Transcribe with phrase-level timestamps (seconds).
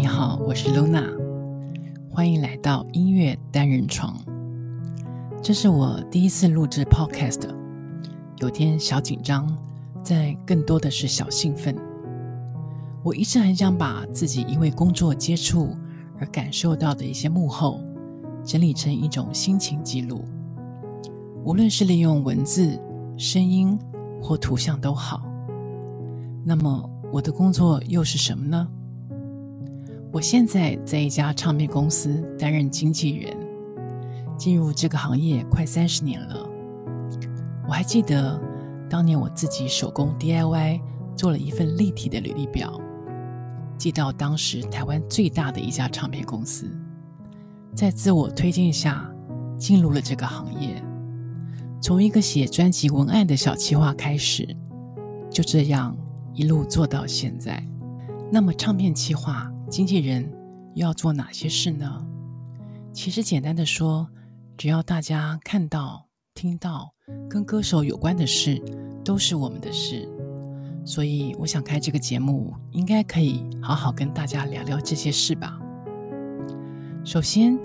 [0.00, 1.10] 你好，我是 Luna，
[2.08, 4.16] 欢迎来到音乐单人床。
[5.42, 7.48] 这是我第一次录制 Podcast，
[8.36, 9.52] 有点小紧张，
[10.00, 11.74] 在更多的是小兴奋。
[13.02, 15.76] 我一直很想把自己因为工作接触
[16.20, 17.80] 而感受到的一些幕后，
[18.44, 20.24] 整理成一种心情记录，
[21.42, 22.80] 无论是利用文字、
[23.16, 23.76] 声音
[24.22, 25.24] 或图像都好。
[26.44, 28.68] 那么，我的工作又是什么呢？
[30.10, 33.36] 我现在在一家唱片公司担任经纪人，
[34.38, 36.48] 进入这个行业快三十年了。
[37.68, 38.40] 我还记得
[38.88, 40.80] 当年我自己手工 DIY
[41.14, 42.80] 做了一份立体的履历表，
[43.76, 46.74] 寄到当时台湾最大的一家唱片公司，
[47.74, 49.06] 在自我推荐下
[49.58, 50.82] 进入了这个行业。
[51.82, 54.56] 从一个写专辑文案的小企划开始，
[55.30, 55.94] 就这样
[56.32, 57.62] 一路做到现在。
[58.32, 59.52] 那么唱片企划。
[59.68, 60.26] 经纪人
[60.74, 62.06] 又要做哪些事呢？
[62.92, 64.08] 其实简单的说，
[64.56, 66.94] 只要大家看到、听到
[67.28, 68.62] 跟歌手有关的事，
[69.04, 70.08] 都是我们的事。
[70.86, 75.60] 所以我想开这个节目，应该可以好好跟大家聊聊这些事吧。
[77.04, 77.58] 首先，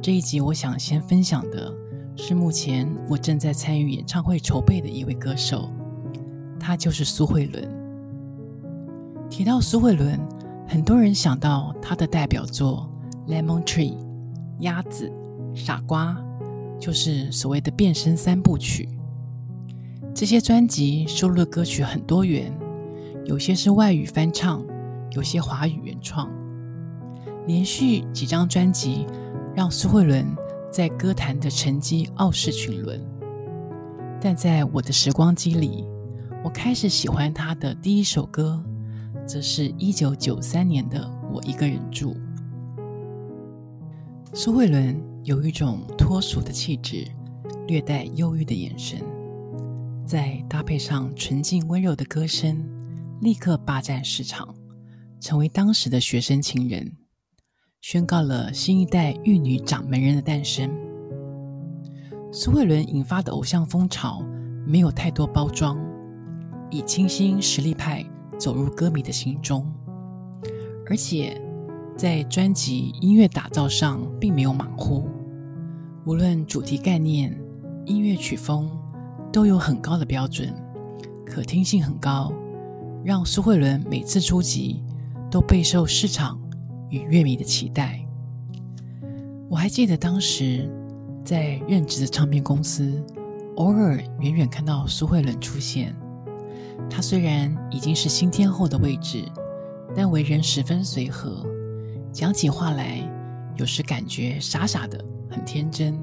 [0.00, 1.70] 这一集我想先分享的
[2.16, 5.70] 是目前我正在参与演唱会筹备的一位歌手，
[6.58, 7.68] 他就是苏慧伦。
[9.28, 10.18] 提到苏慧伦。
[10.70, 12.88] 很多人想到他的代表作
[13.28, 13.94] 《Lemon Tree》、
[14.60, 15.12] 鸭子、
[15.52, 16.16] 傻瓜，
[16.78, 18.88] 就是所谓的变身三部曲。
[20.14, 22.56] 这些专辑收录的歌曲很多元，
[23.24, 24.64] 有些是外语翻唱，
[25.10, 26.30] 有些华语原创。
[27.48, 29.08] 连续几张专辑
[29.56, 30.24] 让苏慧伦
[30.70, 33.04] 在歌坛的成绩傲视群伦。
[34.20, 35.84] 但在我的时光机里，
[36.44, 38.62] 我开始喜欢他的第一首歌。
[39.30, 42.12] 则是一九九三年的《我一个人住》。
[44.34, 47.06] 苏慧伦有一种脱俗的气质，
[47.68, 49.00] 略带忧郁的眼神，
[50.04, 52.60] 再搭配上纯净温柔的歌声，
[53.20, 54.52] 立刻霸占市场，
[55.20, 56.96] 成为当时的学生情人，
[57.80, 60.68] 宣告了新一代玉女掌门人的诞生。
[62.32, 64.24] 苏慧伦引发的偶像风潮，
[64.66, 65.78] 没有太多包装，
[66.68, 68.04] 以清新实力派。
[68.40, 69.70] 走入歌迷的心中，
[70.88, 71.38] 而且
[71.94, 75.06] 在专辑音乐打造上并没有马虎，
[76.06, 77.38] 无论主题概念、
[77.84, 78.70] 音乐曲风
[79.30, 80.54] 都有很高的标准，
[81.26, 82.32] 可听性很高，
[83.04, 84.82] 让苏慧伦每次出集
[85.30, 86.40] 都备受市场
[86.88, 88.02] 与乐迷的期待。
[89.50, 90.66] 我还记得当时
[91.22, 93.04] 在任职的唱片公司，
[93.56, 95.94] 偶尔远远看到苏慧伦出现。
[96.88, 99.24] 他虽然已经是新天后的位置，
[99.94, 101.44] 但为人十分随和，
[102.12, 102.98] 讲起话来
[103.56, 105.98] 有时感觉傻傻的，很天真。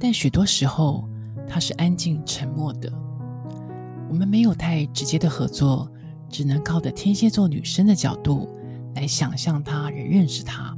[0.00, 1.08] 但许多时候
[1.46, 2.92] 他是安静沉默的。
[4.08, 5.90] 我们没有太直接的合作，
[6.28, 8.48] 只能靠着天蝎座女生的角度
[8.94, 10.76] 来想象他人认识他。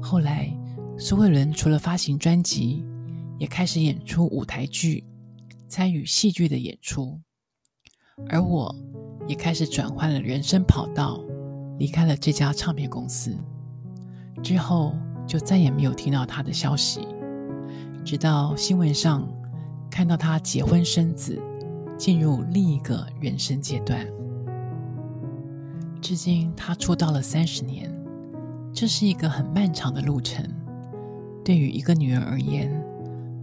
[0.00, 0.50] 后来，
[0.96, 2.82] 苏慧伦除了发行专辑，
[3.38, 5.04] 也开始演出舞台剧，
[5.68, 7.20] 参与戏剧的演出。
[8.28, 8.74] 而我
[9.26, 11.20] 也开始转换了人生跑道，
[11.78, 13.36] 离开了这家唱片公司。
[14.42, 14.94] 之后
[15.26, 17.06] 就再也没有听到他的消息，
[18.04, 19.28] 直到新闻上
[19.90, 21.40] 看到他结婚生子，
[21.96, 24.06] 进入另一个人生阶段。
[26.00, 27.92] 至今他出道了三十年，
[28.72, 30.44] 这是一个很漫长的路程。
[31.44, 32.70] 对于一个女人而言，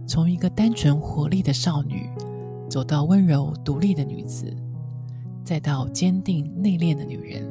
[0.06, 2.08] 从一个单纯活力的少女，
[2.70, 4.50] 走到温柔独立的女子。
[5.46, 7.48] 再到坚定内敛的女人，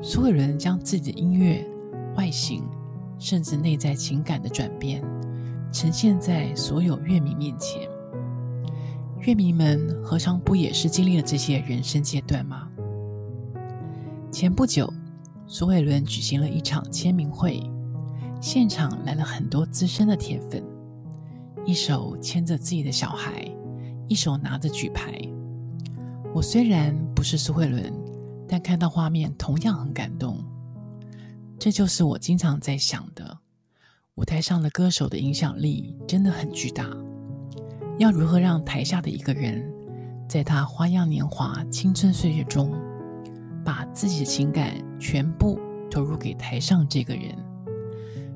[0.00, 1.66] 苏慧伦将自己的音乐、
[2.16, 2.62] 外形，
[3.18, 5.02] 甚至内在情感的转变，
[5.72, 7.80] 呈现在所有乐迷面前。
[9.22, 12.68] 乐迷们何尝不也是经历了这些人生阶段吗？
[14.30, 14.88] 前不久，
[15.48, 17.60] 苏慧伦举行了一场签名会，
[18.40, 20.62] 现场来了很多资深的铁粉，
[21.66, 23.44] 一手牵着自己的小孩，
[24.06, 25.20] 一手拿着举牌。
[26.34, 27.92] 我虽然不是苏慧伦，
[28.48, 30.36] 但看到画面同样很感动。
[31.60, 33.38] 这就是我经常在想的：
[34.16, 36.90] 舞台上的歌手的影响力真的很巨大。
[37.98, 39.64] 要如何让台下的一个人，
[40.28, 42.74] 在他花样年华、青春岁月中，
[43.64, 47.32] 把自己的情感全部投入给台上这个人，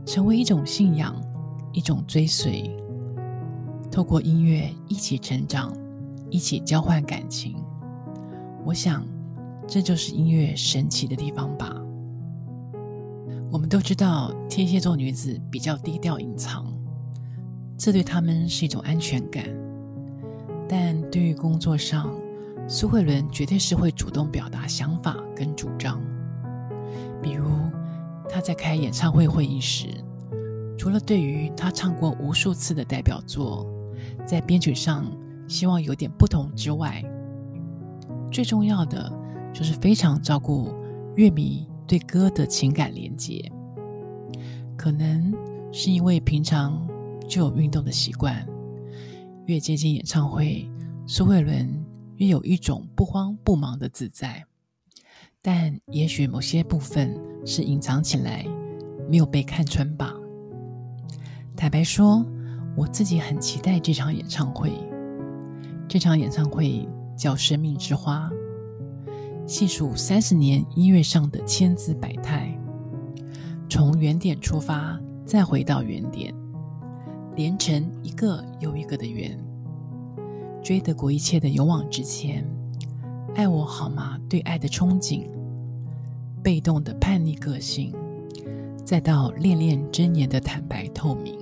[0.06, 1.20] 成为一种信仰，
[1.72, 2.70] 一种追随，
[3.90, 5.76] 透过音乐一起成长，
[6.30, 7.56] 一起交换感情。
[8.68, 9.02] 我想，
[9.66, 11.74] 这就是音乐神奇的地方吧。
[13.50, 16.66] 我们都知道天蝎座女子比较低调隐藏，
[17.78, 19.42] 这对他们是一种安全感。
[20.68, 22.14] 但对于工作上，
[22.68, 25.98] 苏慧伦绝对是会主动表达想法跟主张。
[27.22, 27.46] 比如，
[28.28, 29.86] 她在开演唱会会议时，
[30.76, 33.66] 除了对于她唱过无数次的代表作，
[34.26, 35.10] 在编曲上
[35.48, 37.02] 希望有点不同之外，
[38.30, 39.12] 最重要的
[39.52, 40.72] 就是非常照顾
[41.16, 43.50] 乐迷对歌的情感连接。
[44.76, 45.34] 可能
[45.72, 46.86] 是因为平常
[47.28, 48.46] 就有运动的习惯，
[49.46, 50.70] 越接近演唱会，
[51.06, 51.68] 苏慧伦
[52.16, 54.44] 越有一种不慌不忙的自在。
[55.42, 58.44] 但也许某些部分是隐藏起来，
[59.08, 60.14] 没有被看穿吧。
[61.56, 62.24] 坦白说，
[62.76, 64.72] 我自己很期待这场演唱会。
[65.88, 66.86] 这场演唱会
[67.18, 68.30] 叫《生命之花》，
[69.44, 72.56] 细数三十年音乐上的千姿百态，
[73.68, 76.32] 从原点出发，再回到原点，
[77.34, 79.36] 连成一个又一个的圆。
[80.62, 82.44] 追得过一切的勇往直前，
[83.34, 84.16] 爱我好吗？
[84.28, 85.28] 对爱的憧憬，
[86.40, 87.92] 被动的叛逆个性，
[88.84, 91.36] 再到恋恋真言的坦白透明，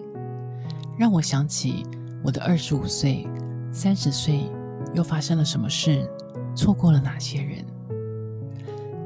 [0.99, 1.85] 让我想起
[2.25, 3.29] 我的二十五岁。
[3.73, 4.41] 三十岁
[4.97, 6.09] 又发生了什么事？
[6.55, 7.63] 错过了哪些人？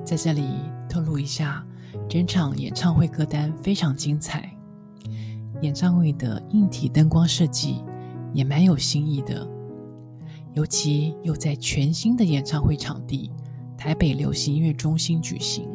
[0.05, 0.45] 在这里
[0.89, 1.67] 透露一下，
[2.09, 4.57] 整场演唱会歌单非常精彩，
[5.63, 7.83] 演唱会的硬体灯光设计
[8.33, 9.45] 也蛮有新意的，
[10.55, 13.29] 尤其又在全新的演唱会场地——
[13.77, 15.69] 台北流行音乐中心举行，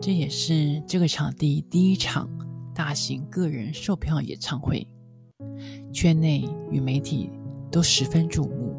[0.00, 2.28] 这也是这个场地第一场
[2.74, 4.84] 大型个人售票演唱会，
[5.92, 7.30] 圈内与媒体。
[7.72, 8.74] 都十分瞩目。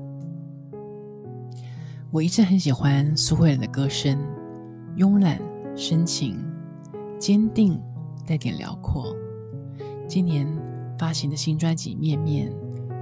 [2.11, 4.19] 我一直很喜欢苏慧伦的歌声，
[4.97, 5.41] 慵懒、
[5.77, 6.37] 深情、
[7.17, 7.81] 坚定，
[8.27, 9.15] 带点辽阔。
[10.09, 10.45] 今年
[10.99, 12.51] 发行的新专辑《面面》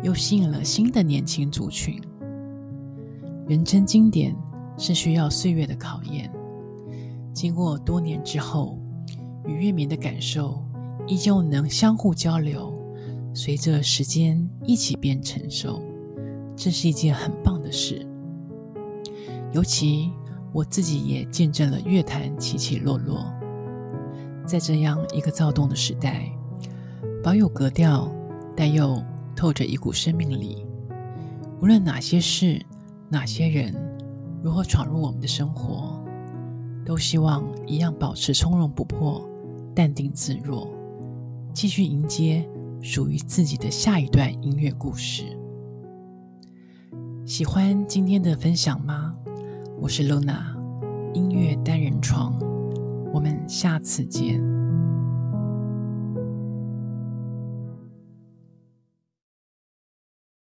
[0.03, 1.99] 又吸引了新的年轻族群。
[3.47, 4.35] 人称经典
[4.77, 6.31] 是需要岁月的考验，
[7.33, 8.77] 经过多年之后，
[9.47, 10.63] 与乐迷的感受
[11.07, 12.71] 依旧能相互交流。
[13.33, 15.81] 随着时间一起变成熟，
[16.55, 18.05] 这是一件很棒的事。
[19.51, 20.11] 尤其
[20.51, 23.25] 我自己也见证了乐坛起起落落，
[24.45, 26.31] 在这样一个躁动的时代，
[27.23, 28.11] 保有格调，
[28.55, 29.03] 但又
[29.35, 30.65] 透着一股生命力。
[31.61, 32.63] 无论哪些事、
[33.09, 33.73] 哪些人
[34.43, 36.03] 如何闯入我们的生活，
[36.85, 39.27] 都希望一样保持从容不迫、
[39.75, 40.69] 淡定自若，
[41.53, 42.47] 继续迎接。
[42.81, 45.37] 属于自己的下一段音乐故事。
[47.25, 49.13] 喜欢今天的分享吗？
[49.81, 50.41] 我是 Luna，
[51.13, 52.37] 音乐单人床，
[53.13, 54.58] 我们下次见。